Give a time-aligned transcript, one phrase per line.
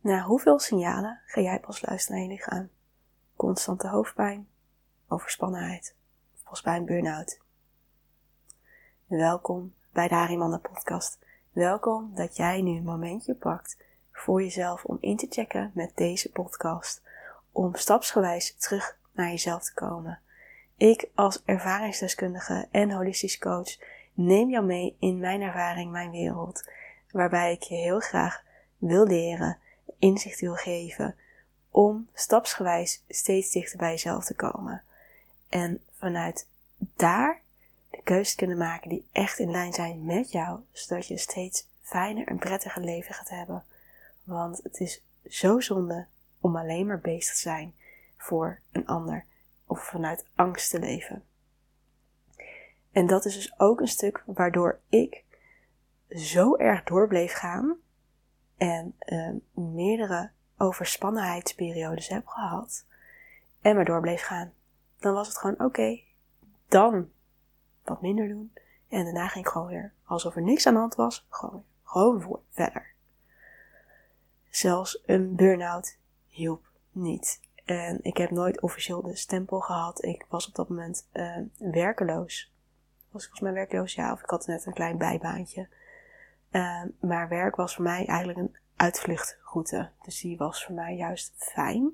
[0.00, 2.68] Naar hoeveel signalen ga jij pas luisteren naar je lichaam?
[3.36, 4.48] Constante hoofdpijn,
[5.08, 5.94] overspannenheid
[6.34, 7.40] of pas bij een burn-out?
[9.06, 11.18] Welkom bij de Harimanda podcast.
[11.52, 13.76] Welkom dat jij nu een momentje pakt
[14.12, 17.02] voor jezelf om in te checken met deze podcast.
[17.52, 20.20] Om stapsgewijs terug naar jezelf te komen.
[20.76, 23.78] Ik als ervaringsdeskundige en holistisch coach
[24.12, 26.70] neem jou mee in mijn ervaring, mijn wereld.
[27.10, 28.44] Waarbij ik je heel graag
[28.76, 29.58] wil leren,
[29.98, 31.16] inzicht wil geven.
[31.70, 34.82] Om stapsgewijs steeds dichter bij jezelf te komen.
[35.48, 36.46] En vanuit
[36.78, 37.40] daar
[37.90, 42.26] de keuzes kunnen maken die echt in lijn zijn met jou, zodat je steeds fijner
[42.26, 43.64] en prettiger leven gaat hebben.
[44.24, 46.06] Want het is zo zonde
[46.40, 47.74] om alleen maar bezig te zijn
[48.16, 49.24] voor een ander
[49.66, 51.24] of vanuit angst te leven.
[52.92, 55.24] En dat is dus ook een stuk waardoor ik
[56.08, 57.76] zo erg door bleef gaan
[58.58, 59.30] en uh,
[59.74, 62.84] meerdere overspannenheidsperiodes heb gehad
[63.60, 64.52] en maar door bleef gaan.
[64.98, 66.00] Dan was het gewoon oké,
[66.68, 67.10] dan
[67.84, 68.52] wat minder doen
[68.88, 72.22] en daarna ging ik gewoon weer alsof er niks aan de hand was, gewoon, gewoon
[72.22, 72.86] voor, verder.
[74.50, 77.40] Zelfs een burn-out hielp niet.
[77.64, 80.04] En ik heb nooit officieel de stempel gehad.
[80.04, 82.52] Ik was op dat moment uh, werkeloos.
[83.10, 83.94] Was ik volgens mij werkeloos?
[83.94, 85.68] Ja, of ik had net een klein bijbaantje.
[86.50, 89.90] Uh, maar werk was voor mij eigenlijk een uitvluchtroute.
[90.02, 91.90] Dus die was voor mij juist fijn.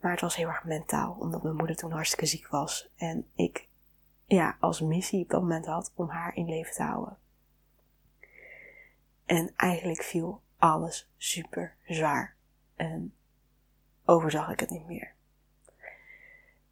[0.00, 2.90] Maar het was heel erg mentaal, omdat mijn moeder toen hartstikke ziek was.
[2.96, 3.68] En ik
[4.26, 7.18] ja, als missie op dat moment had om haar in leven te houden.
[9.24, 12.34] En eigenlijk viel alles super zwaar.
[12.74, 13.14] En
[14.04, 15.12] overzag ik het niet meer.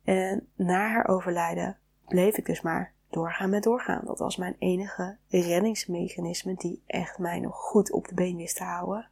[0.05, 4.05] En na haar overlijden bleef ik dus maar doorgaan met doorgaan.
[4.05, 8.65] Dat was mijn enige reddingsmechanisme die echt mij nog goed op de been wist te
[8.65, 9.09] houden.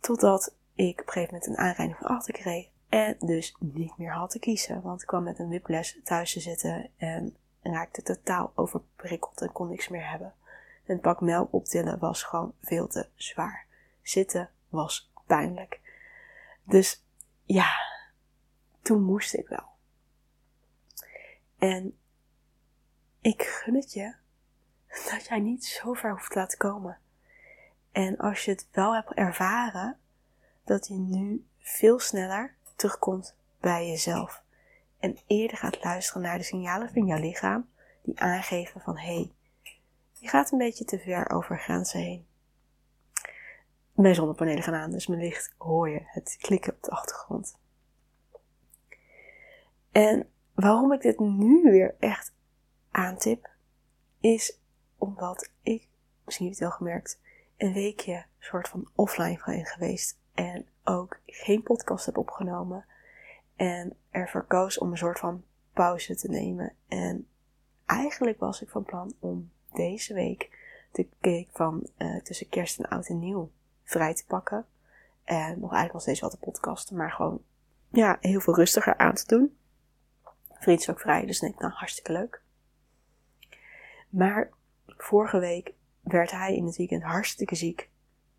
[0.00, 4.12] Totdat ik op een gegeven moment een aanrijding van achter kreeg en dus niet meer
[4.12, 4.82] had te kiezen.
[4.82, 9.68] Want ik kwam met een whiplash thuis te zitten en raakte totaal overprikkeld en kon
[9.68, 10.34] niks meer hebben.
[10.84, 13.66] Het pak melk optillen was gewoon veel te zwaar.
[14.02, 15.80] Zitten was pijnlijk.
[16.64, 17.04] Dus
[17.44, 17.70] ja,
[18.82, 19.64] toen moest ik wel.
[21.58, 21.98] En
[23.20, 24.14] ik gun het je
[24.86, 26.98] dat jij niet zo ver hoeft te laten komen.
[27.92, 29.98] En als je het wel hebt ervaren,
[30.64, 34.42] dat je nu veel sneller terugkomt bij jezelf.
[34.98, 37.68] En eerder gaat luisteren naar de signalen van jouw lichaam
[38.02, 39.32] die aangeven van hé, hey,
[40.12, 42.26] je gaat een beetje te ver over grenzen heen.
[43.92, 47.58] Mijn zonnepanelen gaan aan, dus mijn licht hoor je het klikken op de achtergrond.
[49.92, 52.32] En waarom ik dit nu weer echt
[52.90, 53.48] aantip,
[54.20, 54.58] is
[54.98, 55.88] omdat ik,
[56.24, 57.20] misschien heb je het wel gemerkt,
[57.56, 62.84] een weekje soort van offline ben geweest en ook geen podcast heb opgenomen
[63.56, 66.72] en ervoor koos om een soort van pauze te nemen.
[66.88, 67.28] En
[67.86, 70.58] eigenlijk was ik van plan om deze week
[70.92, 73.50] de cake van uh, tussen kerst en oud en nieuw
[73.84, 74.66] vrij te pakken.
[75.24, 77.42] En nog eigenlijk nog steeds wel te podcasten, maar gewoon
[77.88, 79.56] ja, heel veel rustiger aan te doen.
[80.52, 82.42] Vriend is ook vrij, dus denk ik, nou hartstikke leuk.
[84.10, 84.50] Maar
[84.86, 87.90] vorige week werd hij in het weekend hartstikke ziek.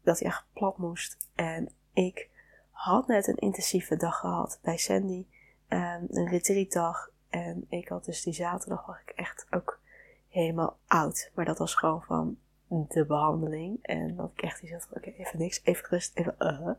[0.03, 1.17] Dat hij echt plat moest.
[1.35, 2.29] En ik
[2.71, 5.25] had net een intensieve dag gehad bij Sandy.
[5.69, 7.11] Um, een retreatdag.
[7.29, 9.79] En ik had dus die zaterdag was ik echt ook
[10.29, 11.31] helemaal oud.
[11.33, 13.79] Maar dat was gewoon van de behandeling.
[13.81, 16.69] En dat ik echt iets had oké, even niks, even rust, even uh.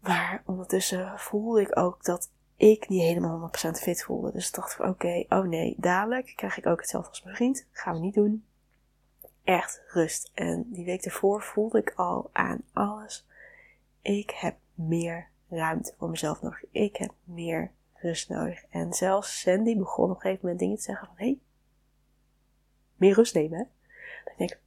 [0.00, 2.30] Maar ondertussen voelde ik ook dat
[2.70, 4.32] ik niet helemaal 100% fit voelde.
[4.32, 7.66] Dus ik dacht oké, oh nee, dadelijk krijg ik ook hetzelfde als mijn vriend.
[7.72, 8.44] Gaan we niet doen.
[9.44, 10.30] Echt rust.
[10.34, 13.26] En die week ervoor voelde ik al aan alles
[14.02, 16.64] ik heb meer ruimte voor mezelf nodig.
[16.70, 18.64] Ik heb meer rust nodig.
[18.70, 21.38] En zelfs Sandy begon op een gegeven moment dingen te zeggen van, hé, hey,
[22.96, 23.64] meer rust nemen, hè?
[24.24, 24.58] Dan denk ik,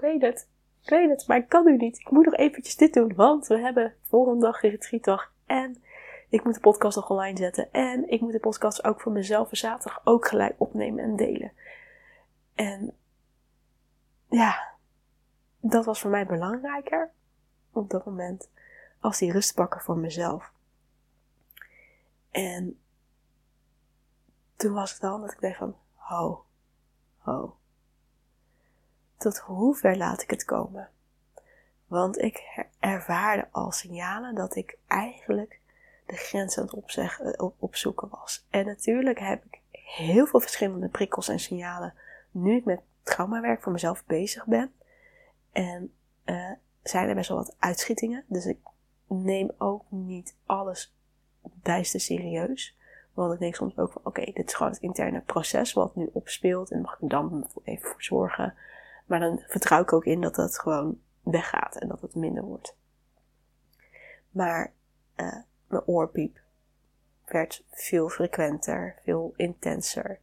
[0.00, 0.48] weet het,
[0.82, 1.98] ik weet het, maar ik kan nu niet.
[1.98, 5.82] Ik moet nog eventjes dit doen, want we hebben volgende dag retreatdag en
[6.32, 9.48] ik moet de podcast nog online zetten en ik moet de podcast ook voor mezelf
[9.48, 11.52] voor zaterdag ook gelijk opnemen en delen.
[12.54, 12.96] En
[14.28, 14.74] ja,
[15.60, 17.10] dat was voor mij belangrijker
[17.72, 18.50] op dat moment
[19.00, 20.52] als die rust pakken voor mezelf.
[22.30, 22.80] En
[24.56, 26.44] toen was het dan dat ik dacht van, ho,
[27.18, 27.56] ho.
[29.16, 30.90] Tot hoe ver laat ik het komen?
[31.86, 35.60] Want ik ervaarde al signalen dat ik eigenlijk
[36.12, 38.46] de grens aan het opzeggen, op, opzoeken was.
[38.50, 41.94] En natuurlijk heb ik heel veel verschillende prikkels en signalen
[42.30, 44.72] nu ik met traumawerk voor mezelf bezig ben.
[45.52, 45.94] En
[46.24, 46.50] uh,
[46.82, 48.24] zijn er best wel wat uitschietingen.
[48.26, 48.58] Dus ik
[49.06, 50.94] neem ook niet alles
[51.42, 52.78] bijster serieus.
[53.14, 56.10] Want ik denk soms ook van, oké, dit is gewoon het interne proces wat nu
[56.12, 56.70] opspeelt.
[56.70, 58.54] En mag ik dan even voor zorgen.
[59.06, 62.76] Maar dan vertrouw ik ook in dat dat gewoon weggaat en dat het minder wordt.
[64.30, 64.72] Maar
[65.16, 65.36] uh,
[65.72, 66.40] mijn oorpiep
[67.24, 70.18] werd veel frequenter, veel intenser.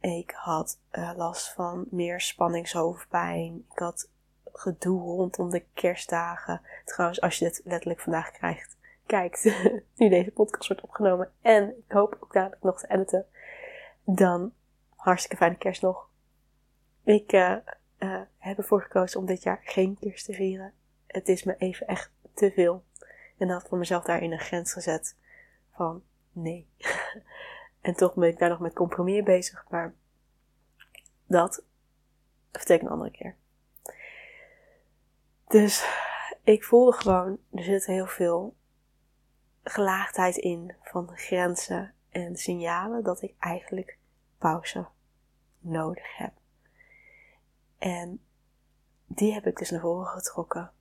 [0.00, 3.66] Ik had uh, last van meer spanningshoofdpijn.
[3.72, 4.10] Ik had
[4.52, 6.60] gedoe rondom de kerstdagen.
[6.84, 8.76] Trouwens, als je dit letterlijk vandaag krijgt,
[9.06, 9.44] kijkt,
[9.96, 11.32] nu deze podcast wordt opgenomen.
[11.42, 13.26] En ik hoop ook dadelijk nog te editen.
[14.04, 14.52] Dan
[14.96, 16.08] hartstikke fijne kerst nog.
[17.04, 17.56] Ik uh,
[17.98, 20.72] uh, heb ervoor gekozen om dit jaar geen kerst te vieren.
[21.06, 22.84] Het is me even echt te veel.
[23.42, 25.16] En had voor mezelf daarin een grens gezet
[25.70, 26.02] van
[26.32, 26.68] nee.
[27.80, 29.66] en toch ben ik daar nog met compromis bezig.
[29.68, 29.94] Maar
[31.26, 31.64] dat
[32.52, 33.36] vertel ik een andere keer.
[35.48, 35.86] Dus
[36.42, 38.56] ik voelde gewoon, er zit heel veel
[39.62, 43.98] gelaagdheid in van grenzen en signalen dat ik eigenlijk
[44.38, 44.86] pauze
[45.58, 46.32] nodig heb.
[47.78, 48.24] En
[49.06, 50.72] die heb ik dus naar voren getrokken.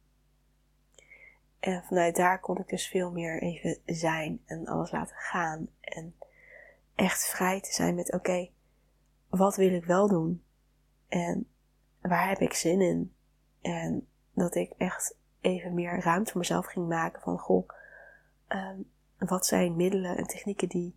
[1.61, 5.67] En vanuit daar kon ik dus veel meer even zijn en alles laten gaan.
[5.79, 6.15] En
[6.95, 8.49] echt vrij te zijn met: oké,
[9.29, 10.43] wat wil ik wel doen?
[11.07, 11.47] En
[12.01, 13.13] waar heb ik zin in?
[13.61, 17.69] En dat ik echt even meer ruimte voor mezelf ging maken van: goh,
[18.47, 20.95] um, wat zijn middelen en technieken die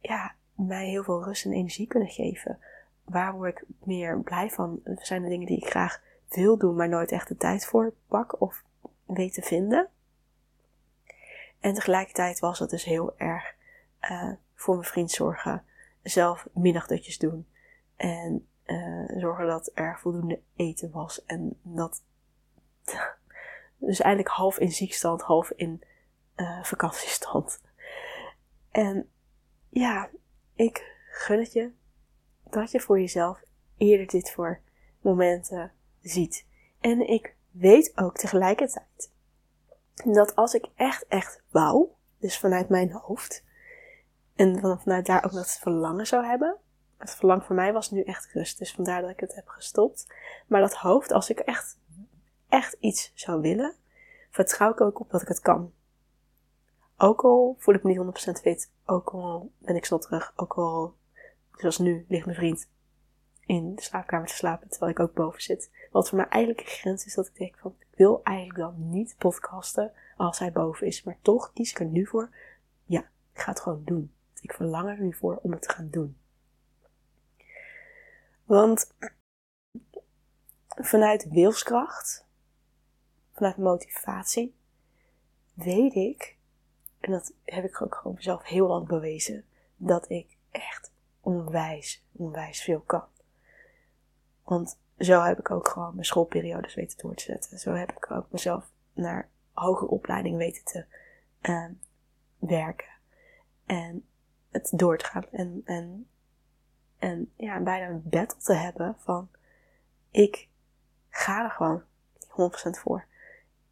[0.00, 2.58] ja, mij heel veel rust en energie kunnen geven?
[3.04, 4.80] Waar word ik meer blij van?
[4.84, 8.40] Zijn er dingen die ik graag wil doen, maar nooit echt de tijd voor pak
[8.40, 8.64] of
[9.06, 9.88] weet te vinden?
[11.60, 13.54] En tegelijkertijd was het dus heel erg
[14.10, 15.64] uh, voor mijn vriend zorgen,
[16.02, 17.46] zelf middagdutjes doen
[17.96, 22.02] en uh, zorgen dat er voldoende eten was en dat
[23.76, 25.82] dus eigenlijk half in ziekstand, half in
[26.36, 27.60] uh, vakantiestand.
[28.70, 29.10] En
[29.68, 30.10] ja,
[30.54, 31.72] ik gun het je
[32.50, 33.42] dat je voor jezelf
[33.76, 34.60] eerder dit voor
[35.00, 36.46] momenten ziet.
[36.80, 39.10] En ik weet ook tegelijkertijd
[40.04, 41.88] dat als ik echt, echt wou,
[42.18, 43.44] dus vanuit mijn hoofd,
[44.34, 46.56] en vanuit daar ook dat verlangen zou hebben.
[46.96, 50.06] Het verlangen voor mij was nu echt rust, dus vandaar dat ik het heb gestopt.
[50.46, 51.78] Maar dat hoofd, als ik echt,
[52.48, 53.74] echt iets zou willen,
[54.30, 55.72] vertrouw ik ook op dat ik het kan.
[56.96, 60.94] Ook al voel ik me niet 100% fit, ook al ben ik snotterig, ook al,
[61.52, 62.68] zoals nu, ligt mijn vriend
[63.46, 65.70] in de slaapkamer te slapen terwijl ik ook boven zit.
[65.96, 68.90] Wat voor mij eigenlijk een grens is dat ik denk van, ik wil eigenlijk dan
[68.90, 71.02] niet podcasten als hij boven is.
[71.02, 72.30] Maar toch kies ik er nu voor,
[72.84, 73.00] ja,
[73.32, 74.12] ik ga het gewoon doen.
[74.40, 76.16] Ik verlang er nu voor om het te gaan doen.
[78.44, 78.94] Want
[80.66, 82.26] vanuit wilskracht,
[83.32, 84.56] vanuit motivatie,
[85.54, 86.36] weet ik,
[87.00, 89.44] en dat heb ik ook gewoon mezelf heel lang bewezen,
[89.76, 93.04] dat ik echt onwijs, onwijs veel kan.
[94.44, 97.58] Want zo heb ik ook gewoon mijn schoolperiodes weten door te zetten.
[97.58, 100.84] Zo heb ik ook mezelf naar hogere opleiding weten te
[101.42, 101.64] uh,
[102.38, 102.88] werken.
[103.66, 104.04] En
[104.50, 105.24] het door te gaan.
[105.30, 106.08] En, en,
[106.98, 109.28] en ja, bijna een battle te hebben van
[110.10, 110.48] ik
[111.08, 111.82] ga er gewoon
[112.30, 113.04] 100% voor.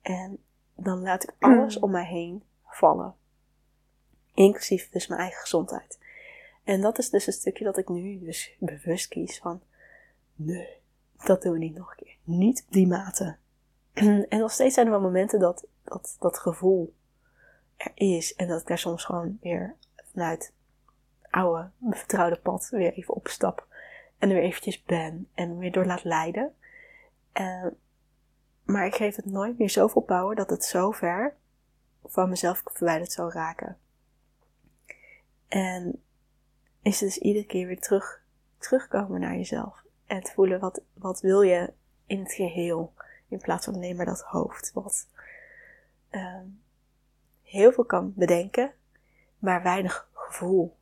[0.02, 0.38] En
[0.74, 3.14] dan laat ik alles om mij heen vallen.
[4.34, 5.98] Inclusief dus mijn eigen gezondheid.
[6.64, 9.62] En dat is dus een stukje dat ik nu dus bewust kies van
[10.34, 10.82] nee,
[11.24, 12.16] dat doen we niet nog een keer.
[12.22, 13.36] Niet op die mate.
[14.28, 16.94] en nog steeds zijn er wel momenten dat, dat dat gevoel
[17.76, 18.34] er is.
[18.34, 19.74] En dat ik daar soms gewoon weer
[20.12, 20.52] vanuit
[21.30, 23.66] oude, vertrouwde pad weer even opstap.
[24.18, 25.28] En er weer eventjes ben.
[25.34, 26.54] En weer door laat leiden.
[27.34, 27.66] Uh,
[28.64, 31.36] maar ik geef het nooit meer zoveel power dat het zo ver
[32.04, 33.78] van mezelf verwijderd zou raken.
[35.48, 36.02] En
[36.82, 38.22] is het dus iedere keer weer terug,
[38.58, 39.83] terugkomen naar jezelf.
[40.06, 41.72] En te voelen wat, wat wil je
[42.06, 42.92] in het geheel.
[43.28, 44.72] In plaats van alleen maar dat hoofd.
[44.72, 45.06] Wat
[46.10, 46.40] uh,
[47.42, 48.72] heel veel kan bedenken,
[49.38, 50.76] maar weinig gevoel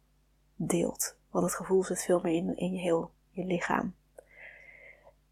[0.57, 1.17] deelt.
[1.31, 3.95] Want het gevoel zit veel meer in, in je heel je lichaam.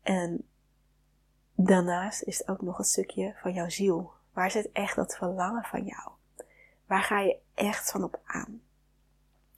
[0.02, 0.48] En
[1.54, 4.12] daarnaast is het ook nog een stukje van jouw ziel.
[4.32, 6.10] Waar zit echt dat verlangen van jou?
[6.86, 8.62] Waar ga je echt van op aan?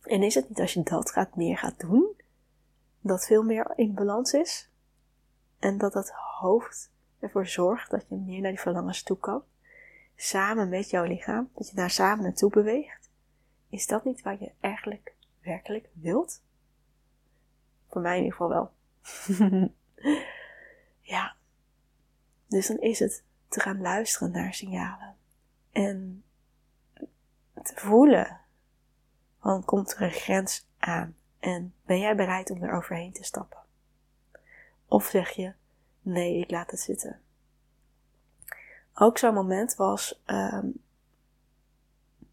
[0.02, 2.21] En is het niet als je dat gaat meer gaat doen,
[3.02, 4.70] dat veel meer in balans is?
[5.58, 9.42] En dat het hoofd ervoor zorgt dat je meer naar die verlangens toe kan?
[10.16, 13.10] Samen met jouw lichaam, dat je daar samen naartoe beweegt?
[13.68, 16.42] Is dat niet wat je eigenlijk werkelijk wilt?
[17.88, 18.72] Voor mij in ieder geval wel.
[21.14, 21.36] ja.
[22.48, 25.16] Dus dan is het te gaan luisteren naar signalen.
[25.72, 26.24] En
[27.62, 28.40] te voelen,
[29.40, 33.58] van komt er een grens aan en ben jij bereid om er overheen te stappen?
[34.86, 35.52] Of zeg je,
[36.00, 37.20] nee, ik laat het zitten.
[38.94, 40.82] Ook zo'n moment was, um,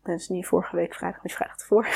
[0.02, 1.88] het is niet vorige week vrijdag, maar vrijdag ervoor,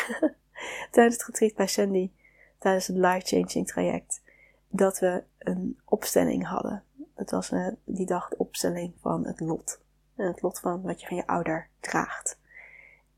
[0.91, 2.11] tijdens het retreat bij Sandy,
[2.57, 4.21] tijdens het life changing traject,
[4.67, 6.83] dat we een opstelling hadden.
[7.15, 9.81] Het was uh, die dag de opstelling van het lot.
[10.15, 12.39] En het lot van wat je van je ouder draagt.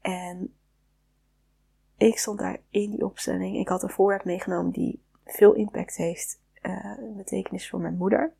[0.01, 0.53] En
[1.97, 3.55] ik stond daar in die opstelling.
[3.57, 8.33] Ik had een voorwerp meegenomen die veel impact heeft, uh, betekenis voor mijn moeder.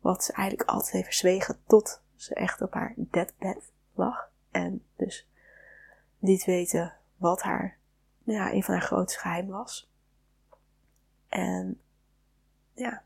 [0.00, 4.30] Wat ze eigenlijk altijd heeft verzwegen tot ze echt op haar deadbed lag.
[4.50, 5.28] En dus
[6.18, 7.78] niet weten wat haar,
[8.22, 9.90] ja, een van haar grootste geheim was.
[11.28, 11.80] En
[12.72, 13.02] ja,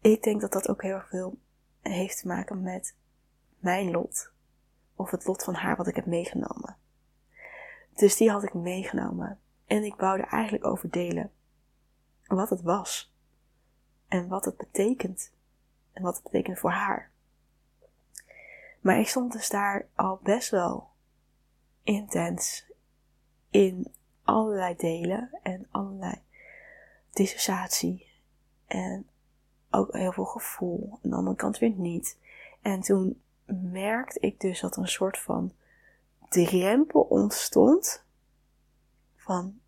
[0.00, 1.38] ik denk dat dat ook heel erg veel
[1.80, 2.94] heeft te maken met
[3.58, 4.32] mijn lot.
[4.94, 6.76] Of het lot van haar wat ik heb meegenomen.
[7.98, 9.38] Dus die had ik meegenomen.
[9.66, 11.30] En ik wou er eigenlijk over delen
[12.26, 13.14] wat het was.
[14.08, 15.32] En wat het betekent.
[15.92, 17.10] En wat het betekent voor haar.
[18.80, 20.88] Maar ik stond dus daar al best wel
[21.82, 22.70] intens
[23.50, 26.20] in allerlei delen en allerlei
[27.10, 28.06] dissociatie
[28.66, 29.08] en
[29.70, 30.98] ook heel veel gevoel.
[31.02, 32.18] Aan de andere kant weer niet.
[32.62, 33.22] En toen
[33.72, 35.52] merkte ik dus dat een soort van
[36.28, 38.04] drempel ontstond
[39.16, 39.60] van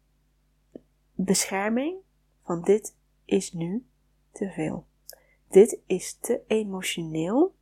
[1.15, 1.99] bescherming.
[2.45, 3.87] Van dit is nu
[4.33, 4.87] te veel.
[5.49, 7.55] Dit is te emotioneel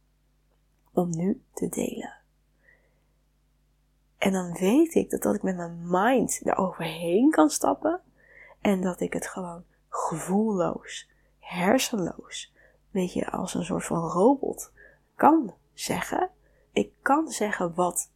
[0.93, 2.17] om nu te delen.
[4.19, 8.01] En dan weet ik dat, dat ik met mijn mind eroverheen kan stappen.
[8.61, 12.53] En dat ik het gewoon gevoelloos, hersenloos,
[12.91, 14.73] weet je, als een soort van robot
[15.15, 16.31] kan zeggen.
[16.73, 18.11] Ik kan zeggen wat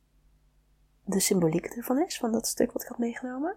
[1.05, 3.57] de symboliek ervan is, van dat stuk wat ik had meegenomen.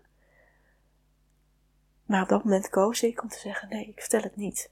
[2.05, 4.71] Maar op dat moment koos ik om te zeggen: nee, ik vertel het niet.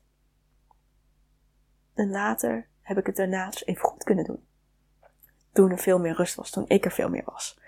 [1.93, 4.47] En later heb ik het daarna dus even goed kunnen doen.
[5.51, 7.59] Toen er veel meer rust was, toen ik er veel meer was.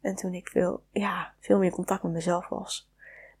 [0.00, 2.90] En toen ik veel, ja, veel meer contact met mezelf was.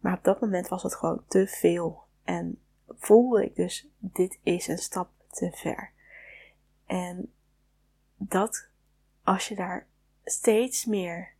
[0.00, 2.04] Maar op dat moment was het gewoon te veel.
[2.24, 5.92] En voelde ik dus, dit is een stap te ver.
[6.86, 7.32] En
[8.16, 8.68] dat,
[9.22, 9.87] als je daar
[10.30, 11.32] steeds meer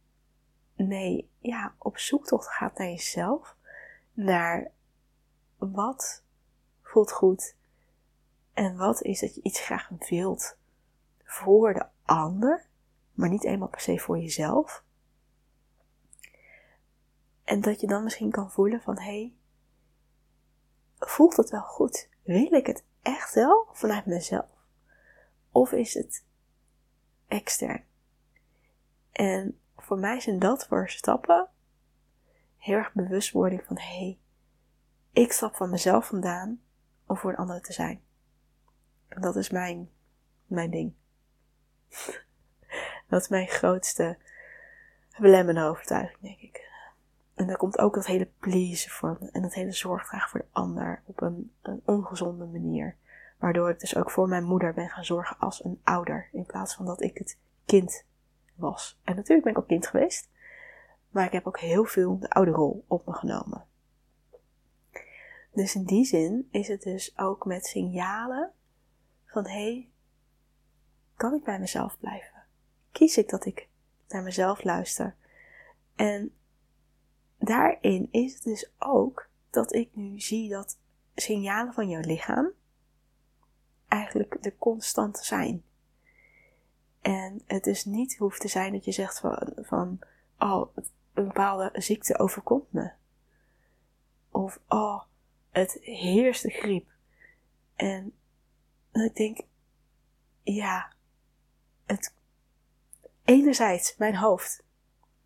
[0.74, 3.56] mee, ja, op zoektocht gaat naar jezelf,
[4.12, 4.70] naar
[5.56, 6.22] wat
[6.82, 7.54] voelt goed
[8.52, 10.56] en wat is dat je iets graag wilt
[11.24, 12.66] voor de ander,
[13.12, 14.84] maar niet eenmaal per se voor jezelf.
[17.44, 19.32] En dat je dan misschien kan voelen van, hé, hey,
[20.98, 22.08] voelt het wel goed?
[22.22, 24.50] Wil ik het echt wel vanuit mezelf?
[25.50, 26.24] Of is het
[27.26, 27.87] extern?
[29.18, 31.48] En voor mij zijn dat voor stappen
[32.56, 34.18] heel erg bewustwording van, hé, hey,
[35.12, 36.60] ik stap van mezelf vandaan
[37.06, 38.02] om voor een ander te zijn.
[39.08, 39.90] En dat is mijn,
[40.46, 40.92] mijn ding.
[43.08, 44.18] dat is mijn grootste
[45.18, 46.70] belemmerde overtuiging, denk ik.
[47.34, 50.46] En daar komt ook dat hele pleasen van en dat hele zorg dragen voor de
[50.50, 52.96] ander op een, een ongezonde manier.
[53.38, 56.74] Waardoor ik dus ook voor mijn moeder ben gaan zorgen als een ouder, in plaats
[56.74, 58.06] van dat ik het kind
[58.58, 58.98] was.
[59.04, 60.28] En natuurlijk ben ik ook kind geweest,
[61.10, 63.66] maar ik heb ook heel veel de ouderrol op me genomen.
[65.52, 68.52] Dus in die zin is het dus ook met signalen
[69.26, 69.90] van hé, hey,
[71.14, 72.44] kan ik bij mezelf blijven?
[72.92, 73.68] Kies ik dat ik
[74.08, 75.16] naar mezelf luister?
[75.96, 76.34] En
[77.38, 80.78] daarin is het dus ook dat ik nu zie dat
[81.14, 82.52] signalen van jouw lichaam
[83.88, 85.62] eigenlijk de constante zijn.
[87.08, 89.98] En het dus niet hoeft te zijn dat je zegt van, van
[90.38, 90.76] oh,
[91.14, 92.90] een bepaalde ziekte overkomt me.
[94.30, 95.02] Of, oh,
[95.50, 96.90] het heerst de griep.
[97.74, 98.12] En
[98.92, 99.38] ik denk,
[100.42, 100.92] ja,
[101.86, 102.14] het,
[103.24, 104.64] enerzijds mijn hoofd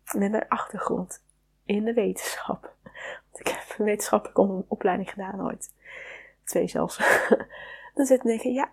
[0.03, 1.23] met mijn achtergrond
[1.65, 2.75] in de wetenschap.
[3.31, 5.73] Want ik heb een wetenschappelijke opleiding gedaan ooit.
[6.43, 6.97] Twee zelfs.
[7.95, 8.71] Dan zit ik denken, ja,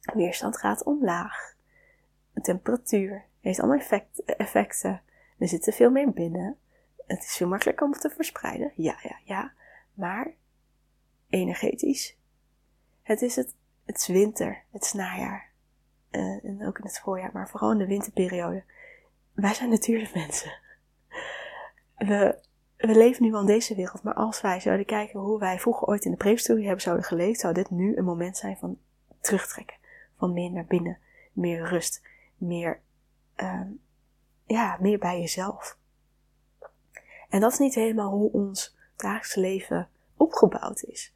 [0.00, 1.52] weerstand gaat omlaag.
[2.32, 5.02] De temperatuur heeft allemaal effect, effecten.
[5.38, 6.56] Er zit veel meer binnen.
[7.06, 8.72] Het is veel makkelijker om het te verspreiden.
[8.76, 9.52] Ja, ja, ja.
[9.94, 10.34] Maar
[11.28, 12.16] energetisch.
[13.02, 15.50] Het is het, het is winter, het is najaar.
[16.10, 18.64] Uh, en ook in het voorjaar, maar vooral in de winterperiode.
[19.32, 20.60] Wij zijn natuurlijk mensen
[22.06, 22.38] we,
[22.76, 25.88] we leven nu wel in deze wereld, maar als wij zouden kijken hoe wij vroeger
[25.88, 28.78] ooit in de prehistorie hebben zouden geleefd, zou dit nu een moment zijn van
[29.20, 29.76] terugtrekken.
[30.18, 30.98] van meer naar binnen,
[31.32, 32.02] meer rust,
[32.42, 32.80] meer,
[33.36, 33.60] uh,
[34.46, 35.78] ja, meer bij jezelf.
[37.28, 41.14] En dat is niet helemaal hoe ons dagelijks leven opgebouwd is.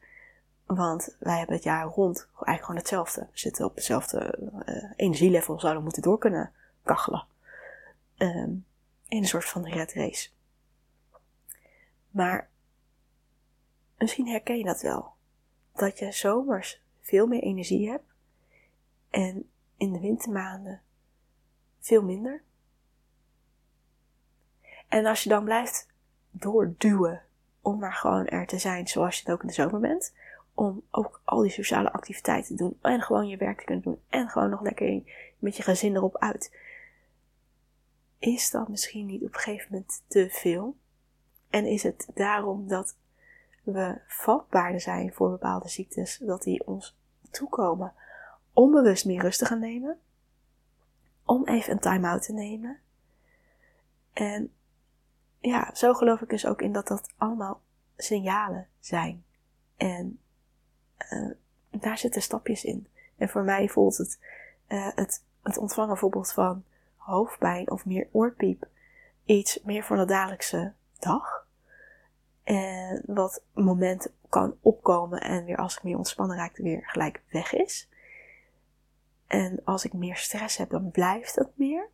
[0.67, 3.21] Want wij hebben het jaar rond eigenlijk gewoon hetzelfde.
[3.21, 6.53] We zitten op hetzelfde uh, energielevel, zouden moeten door kunnen
[6.83, 7.27] kachelen.
[8.19, 8.67] Um,
[9.09, 10.31] in een soort van red race.
[12.11, 12.51] Maar
[13.99, 15.15] misschien herken je dat wel.
[15.75, 18.15] Dat je zomers veel meer energie hebt
[19.11, 20.83] en in de wintermaanden
[21.87, 22.43] veel minder.
[24.89, 25.89] En als je dan blijft
[26.31, 27.23] doorduwen
[27.61, 30.15] om maar gewoon er te zijn zoals je het ook in de zomer bent,
[30.55, 34.01] om ook al die sociale activiteiten te doen en gewoon je werk te kunnen doen
[34.09, 35.03] en gewoon nog lekker
[35.39, 36.57] met je gezin erop uit.
[38.19, 40.77] Is dat misschien niet op een gegeven moment te veel?
[41.51, 42.97] En is het daarom dat
[43.63, 46.97] we vatbaarder zijn voor bepaalde ziektes, dat die ons
[47.31, 47.93] toekomen,
[48.53, 49.99] onbewust meer rust te gaan nemen,
[51.27, 52.79] om even een time-out te nemen.
[54.13, 54.53] En
[55.39, 57.61] ja, zo geloof ik dus ook in dat dat allemaal
[57.97, 59.25] signalen zijn.
[59.77, 60.21] En
[61.13, 61.31] uh,
[61.71, 62.89] daar zitten stapjes in.
[63.17, 64.19] En voor mij voelt het,
[64.69, 66.65] uh, het, het ontvangen bijvoorbeeld van
[66.97, 68.69] hoofdpijn of meer oorpiep
[69.25, 71.47] iets meer voor de dagelijkse dag.
[72.45, 77.53] En wat moment kan opkomen en weer als ik meer ontspannen raak, weer gelijk weg
[77.53, 77.89] is.
[79.27, 81.89] En als ik meer stress heb, dan blijft dat meer.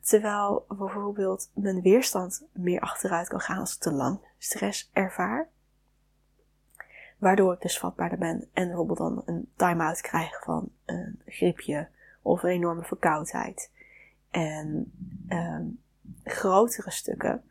[0.00, 5.48] Terwijl bijvoorbeeld mijn weerstand meer achteruit kan gaan als ik te lang stress ervaar.
[7.18, 11.88] Waardoor ik dus vatbaarder ben en bijvoorbeeld dan een time-out krijg van een griepje
[12.22, 13.70] of een enorme verkoudheid.
[14.30, 14.92] En
[15.28, 15.82] um,
[16.24, 17.42] grotere stukken,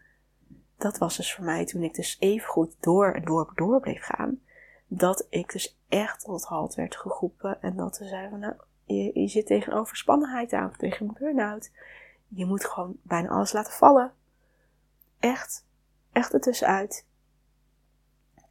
[0.78, 4.04] dat was dus voor mij toen ik dus even goed door en door, door bleef
[4.04, 4.40] gaan.
[4.88, 8.54] Dat ik dus echt tot halt werd geroepen en dat ze zeiden van nou,
[9.14, 11.72] je, zit tegen overspannenheid aan, tegen een burn-out.
[12.28, 14.14] Je moet gewoon bijna alles laten vallen.
[15.20, 15.66] Echt,
[16.12, 17.06] echt ertussenuit.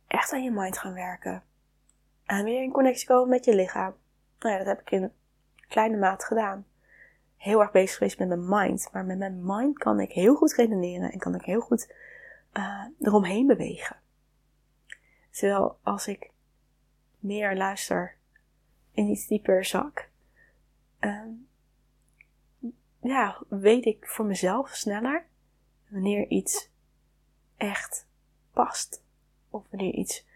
[0.07, 1.43] Echt aan je mind gaan werken.
[2.25, 3.95] En weer in connectie komen met je lichaam.
[4.39, 5.13] Nou ja, dat heb ik in
[5.69, 6.67] kleine mate gedaan.
[7.37, 8.89] Heel erg bezig geweest met mijn mind.
[8.93, 11.95] Maar met mijn mind kan ik heel goed redeneren en kan ik heel goed
[12.53, 13.97] uh, eromheen bewegen.
[15.37, 16.31] Terwijl als ik
[17.19, 18.17] meer luister
[18.93, 20.11] in iets dieper zak,
[21.01, 21.23] uh,
[23.01, 25.27] ja, weet ik voor mezelf sneller
[25.89, 26.71] wanneer iets
[27.57, 28.07] echt
[28.53, 29.03] past.
[29.51, 30.27] Of wanneer iets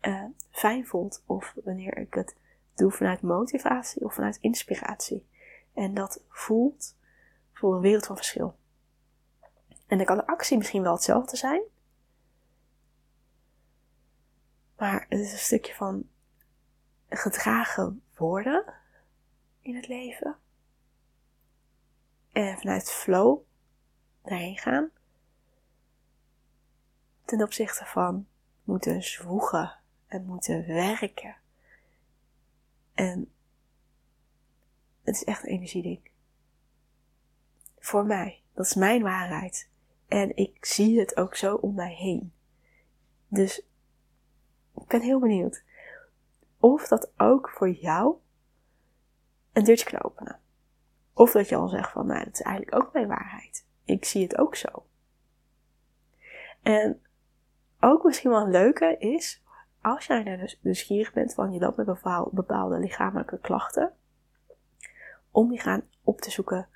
[0.00, 1.22] uh, fijn voelt.
[1.26, 2.36] Of wanneer ik het
[2.74, 5.26] doe vanuit motivatie of vanuit inspiratie.
[5.74, 6.96] En dat voelt
[7.52, 8.56] voor een wereld van verschil.
[9.86, 11.62] En dan kan de actie misschien wel hetzelfde zijn.
[14.84, 16.08] Maar het is een stukje van
[17.08, 18.74] gedragen worden
[19.60, 20.36] in het leven.
[22.32, 23.38] En vanuit flow
[24.22, 24.90] daarheen gaan.
[27.24, 28.26] Ten opzichte van
[28.64, 31.36] moeten zwoegen en moeten werken
[32.94, 33.32] en
[35.02, 36.10] het is echt een energieding.
[37.78, 38.42] Voor mij.
[38.52, 39.68] Dat is mijn waarheid.
[40.08, 42.32] En ik zie het ook zo om mij heen.
[43.28, 43.62] Dus
[44.74, 45.64] ik ben heel benieuwd
[46.58, 48.16] of dat ook voor jou
[49.52, 50.38] een deurtje kan openen.
[51.12, 53.66] Of dat je al zegt van, nou, dat is eigenlijk ook mijn waarheid.
[53.84, 54.86] Ik zie het ook zo.
[56.62, 57.02] En
[57.80, 59.42] ook misschien wel een leuke is,
[59.82, 63.92] als jij nou dus nieuwsgierig bent van je loopt met bepaalde lichamelijke klachten,
[65.30, 66.68] om die gaan op te zoeken.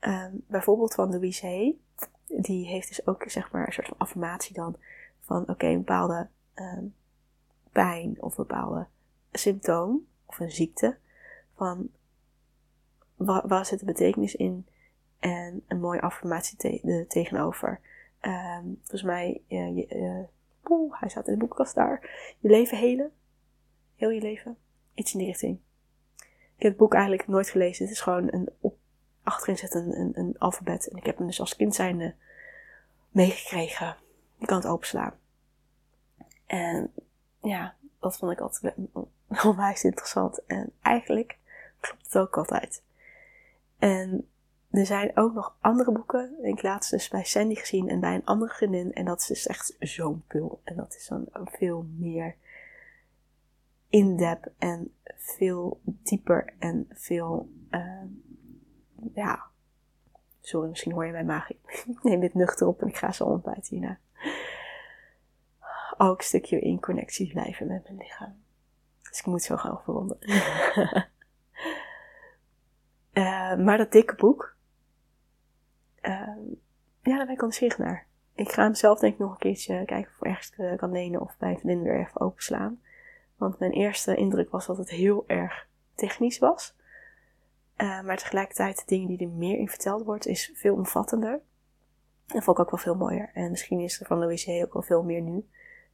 [0.00, 1.78] Um, bijvoorbeeld van Louise Hay.
[2.26, 4.76] Die heeft dus ook zeg maar een soort van affirmatie dan
[5.20, 6.94] van oké, een bepaalde um,
[7.74, 8.86] pijn of een bepaalde
[9.32, 10.96] symptoom of een ziekte.
[11.54, 11.90] Van
[13.16, 14.66] waar, zit de betekenis in?
[15.18, 17.80] En een mooie affirmatie te, tegenover.
[18.20, 20.26] Um, volgens mij, je,
[20.68, 22.10] Oeh, hij staat in de boekenkast daar.
[22.38, 23.12] Je leven helen.
[23.96, 24.56] Heel je leven.
[24.94, 25.58] Iets in die richting.
[26.56, 27.84] Ik heb het boek eigenlijk nooit gelezen.
[27.84, 28.76] Het is gewoon een op,
[29.22, 30.88] achterin zit een, een, een alfabet.
[30.88, 32.14] En ik heb hem dus als kind zijnde
[33.10, 33.96] meegekregen.
[34.36, 35.14] Je kan het openslaan.
[36.46, 36.92] En
[37.44, 38.74] ja, dat vond ik altijd
[39.46, 40.44] onwijs interessant.
[40.46, 41.38] En eigenlijk
[41.80, 42.82] klopt het ook altijd.
[43.78, 44.28] En
[44.70, 46.44] er zijn ook nog andere boeken.
[46.44, 48.92] Ik laatst dus bij Sandy gezien en bij een andere vriendin.
[48.92, 50.60] En dat is dus echt zo'n pul.
[50.64, 52.36] En dat is dan veel meer
[53.88, 58.02] in-depth en veel dieper en veel, uh,
[59.14, 59.42] ja.
[60.40, 61.50] Sorry, misschien hoor je mijn maag.
[61.86, 63.98] Ik neem dit nuchter op en ik ga zo ontbijten hierna.
[65.96, 68.42] Ook een stukje in connectie blijven met mijn lichaam.
[69.02, 70.18] Dus ik moet zo gaan verwonden.
[73.12, 74.56] Uh, maar dat dikke boek,
[76.02, 76.10] uh,
[77.02, 78.06] ja, daar ben ik nieuwsgierig naar.
[78.34, 81.20] Ik ga hem zelf denk ik nog een keertje kijken of ik ergens kan lenen
[81.20, 82.80] of bij vriendin weer even openslaan.
[83.36, 86.74] Want mijn eerste indruk was dat het heel erg technisch was.
[87.76, 91.40] Uh, maar tegelijkertijd de dingen die er meer in verteld wordt, is veel omvattender.
[92.26, 93.30] En vond ik ook wel veel mooier.
[93.34, 95.46] En misschien is er van Louise ook wel veel meer nu.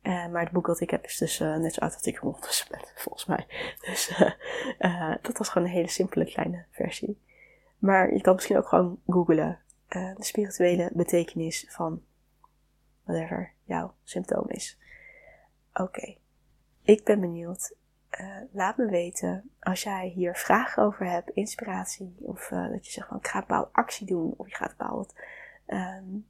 [0.02, 2.22] Uh, maar het boek dat ik heb is dus uh, net zo oud dat ik
[2.22, 3.46] ondertussen ben, volgens mij.
[3.80, 4.20] Dus
[4.78, 7.20] uh, dat was gewoon een hele simpele kleine versie.
[7.78, 9.58] Maar je kan misschien ook gewoon googlen
[9.88, 12.02] de spirituele betekenis van
[13.04, 14.78] whatever jouw symptoom is.
[15.74, 16.16] Oké,
[16.82, 17.74] ik ben benieuwd.
[18.50, 22.16] laat me weten als jij hier vragen over hebt, inspiratie.
[22.18, 24.34] Of dat je zegt van ik ga een bepaalde actie doen.
[24.36, 25.14] Of je gaat bepaald
[25.66, 26.26] um,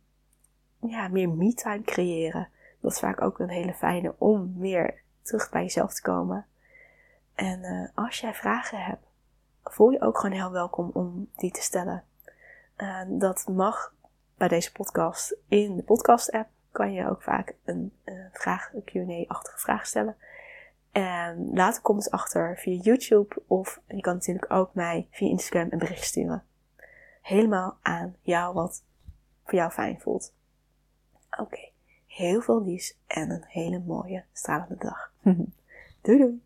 [0.81, 2.49] ja, meer me-time creëren.
[2.81, 6.47] Dat is vaak ook een hele fijne om weer terug bij jezelf te komen.
[7.35, 9.07] En uh, als jij vragen hebt,
[9.65, 12.05] voel je ook gewoon heel welkom om die te stellen.
[12.77, 13.95] Uh, dat mag
[14.37, 15.37] bij deze podcast.
[15.49, 20.17] In de podcast-app kan je ook vaak een uh, vraag, een Q&A-achtige vraag stellen.
[20.93, 25.69] En laat de comments achter via YouTube of je kan natuurlijk ook mij via Instagram
[25.71, 26.45] een bericht sturen.
[27.23, 28.83] Helemaal aan jou wat
[29.45, 30.35] voor jou fijn voelt.
[31.39, 31.70] Oké.
[32.11, 35.13] Heel veel liefs en een hele mooie stralende dag.
[36.03, 36.41] doei doei!